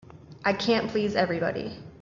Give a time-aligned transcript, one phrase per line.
[0.43, 1.77] I can't please everybody.